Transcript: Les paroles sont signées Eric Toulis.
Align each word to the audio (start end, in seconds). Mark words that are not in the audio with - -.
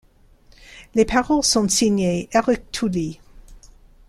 Les 0.95 1.05
paroles 1.05 1.43
sont 1.43 1.69
signées 1.69 2.27
Eric 2.33 2.71
Toulis. 2.71 3.19